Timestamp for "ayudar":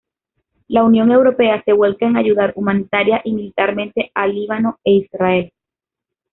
2.17-2.53